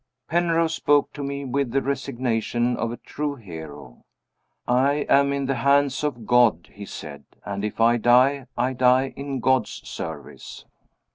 Penrose 0.27 0.73
spoke 0.73 1.13
to 1.13 1.21
me 1.23 1.45
with 1.45 1.69
the 1.69 1.81
resignation 1.83 2.75
of 2.75 2.91
a 2.91 2.97
true 2.97 3.35
hero. 3.35 4.03
'I 4.67 5.05
am 5.07 5.31
in 5.31 5.45
the 5.45 5.57
hands 5.57 6.03
of 6.03 6.25
God,' 6.25 6.69
he 6.73 6.85
said; 6.85 7.23
'and 7.45 7.63
if 7.63 7.79
I 7.79 7.97
die, 7.97 8.47
I 8.57 8.73
die 8.73 9.13
in 9.15 9.41
God's 9.41 9.87
service. 9.87 10.65